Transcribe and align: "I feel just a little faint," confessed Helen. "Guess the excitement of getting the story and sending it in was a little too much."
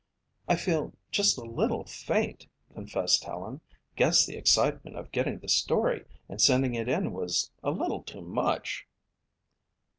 "I 0.47 0.55
feel 0.55 0.95
just 1.11 1.37
a 1.37 1.43
little 1.43 1.85
faint," 1.85 2.47
confessed 2.73 3.23
Helen. 3.23 3.61
"Guess 3.95 4.25
the 4.25 4.35
excitement 4.35 4.97
of 4.97 5.11
getting 5.11 5.37
the 5.37 5.47
story 5.47 6.05
and 6.27 6.41
sending 6.41 6.73
it 6.73 6.89
in 6.89 7.13
was 7.13 7.51
a 7.61 7.69
little 7.69 8.01
too 8.01 8.21
much." 8.23 8.87